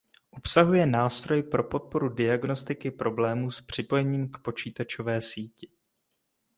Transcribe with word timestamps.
Obsahuje 0.31 0.85
nástroj 0.85 1.43
pro 1.43 1.63
podporu 1.63 2.09
diagnostiky 2.09 2.91
problémů 2.91 3.51
s 3.51 3.61
připojením 3.61 4.29
k 4.31 4.37
počítačové 4.37 5.21
síti. 5.21 5.71